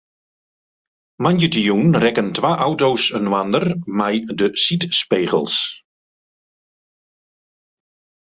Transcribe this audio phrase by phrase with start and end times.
[1.23, 3.65] Moandeitejûn rekken twa auto's inoar
[3.97, 5.55] mei de sydspegels.